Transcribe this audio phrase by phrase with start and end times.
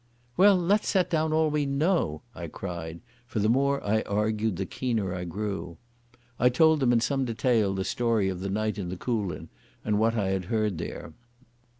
[0.35, 4.65] "Well, let's set down all we know," I cried, for the more I argued the
[4.65, 5.77] keener I grew.
[6.39, 9.49] I told them in some detail the story of the night in the Coolin
[9.85, 11.13] and what I had heard there.